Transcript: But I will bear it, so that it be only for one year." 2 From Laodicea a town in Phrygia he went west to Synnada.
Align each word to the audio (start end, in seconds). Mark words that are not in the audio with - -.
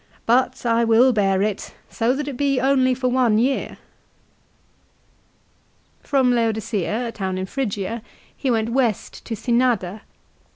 But 0.25 0.65
I 0.65 0.83
will 0.83 1.13
bear 1.13 1.43
it, 1.43 1.75
so 1.91 2.15
that 2.15 2.27
it 2.27 2.35
be 2.35 2.59
only 2.59 2.95
for 2.95 3.07
one 3.07 3.37
year." 3.37 3.77
2 6.01 6.07
From 6.07 6.31
Laodicea 6.33 7.09
a 7.09 7.11
town 7.11 7.37
in 7.37 7.45
Phrygia 7.45 8.01
he 8.35 8.49
went 8.49 8.69
west 8.69 9.23
to 9.25 9.35
Synnada. 9.35 10.01